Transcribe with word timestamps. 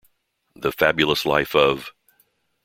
The 0.55 0.71
Fabulous 0.71 1.27
Life 1.27 1.53
of... 1.53 1.91